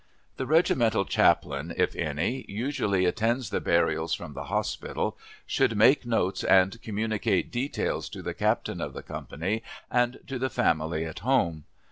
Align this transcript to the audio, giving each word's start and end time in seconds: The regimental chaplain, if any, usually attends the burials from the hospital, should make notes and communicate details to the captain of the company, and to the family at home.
The 0.37 0.47
regimental 0.47 1.05
chaplain, 1.05 1.75
if 1.77 1.95
any, 1.95 2.43
usually 2.47 3.05
attends 3.05 3.51
the 3.51 3.61
burials 3.61 4.15
from 4.15 4.33
the 4.33 4.45
hospital, 4.45 5.15
should 5.45 5.77
make 5.77 6.07
notes 6.07 6.43
and 6.43 6.81
communicate 6.81 7.51
details 7.51 8.09
to 8.09 8.23
the 8.23 8.33
captain 8.33 8.81
of 8.81 8.93
the 8.93 9.03
company, 9.03 9.61
and 9.91 10.17
to 10.25 10.39
the 10.39 10.49
family 10.49 11.05
at 11.05 11.19
home. 11.19 11.65